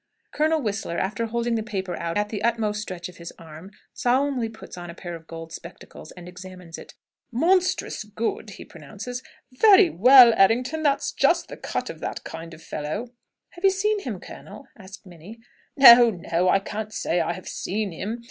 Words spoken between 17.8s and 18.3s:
him.